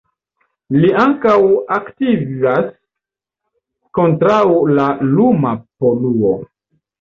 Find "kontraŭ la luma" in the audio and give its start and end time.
3.99-5.53